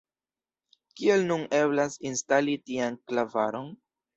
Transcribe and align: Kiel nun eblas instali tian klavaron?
Kiel 1.01 1.27
nun 1.27 1.45
eblas 1.59 1.99
instali 2.13 2.59
tian 2.71 2.99
klavaron? 3.05 3.71